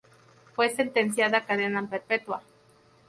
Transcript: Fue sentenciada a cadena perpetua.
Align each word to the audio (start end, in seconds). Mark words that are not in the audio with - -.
Fue 0.55 0.71
sentenciada 0.71 1.37
a 1.37 1.45
cadena 1.45 1.87
perpetua. 1.87 2.41